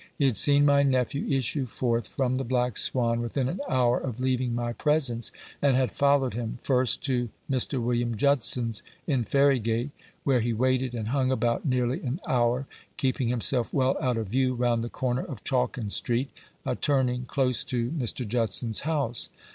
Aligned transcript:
He 0.17 0.25
had 0.25 0.35
seen 0.35 0.65
my 0.65 0.81
nephew 0.81 1.27
issue 1.27 1.67
forth 1.67 2.07
from 2.07 2.37
the 2.37 2.43
Black 2.43 2.75
Swan 2.75 3.21
within 3.21 3.47
an 3.47 3.59
hour 3.69 3.99
of 3.99 4.19
leaving 4.19 4.55
my 4.55 4.73
presence, 4.73 5.31
and 5.61 5.75
had 5.75 5.91
followed 5.91 6.33
him, 6.33 6.57
first 6.63 7.03
to 7.03 7.29
Mr. 7.47 7.79
William 7.79 8.17
Judson's 8.17 8.81
in 9.05 9.25
Ferrygate, 9.25 9.91
where 10.23 10.41
he 10.41 10.53
waited 10.53 10.95
and 10.95 11.09
hung 11.09 11.31
about 11.31 11.67
nearly 11.67 12.01
an 12.01 12.19
hour, 12.27 12.65
keeping 12.97 13.27
himself 13.27 13.71
well 13.71 13.95
out 14.01 14.17
of 14.17 14.29
view 14.29 14.55
round 14.55 14.83
the 14.83 14.89
corner 14.89 15.23
of 15.23 15.43
Chalkin 15.43 15.91
Street, 15.91 16.31
a 16.65 16.75
turning 16.75 17.25
close 17.25 17.63
to 17.65 17.91
Mr. 17.91 18.27
Judson's 18.27 18.79
house. 18.79 19.29